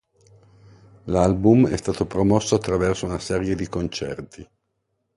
[1.05, 4.49] L'album è stato promosso attraverso una serie di concerti.